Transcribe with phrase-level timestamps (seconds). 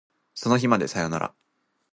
[0.33, 1.35] その日までさよなら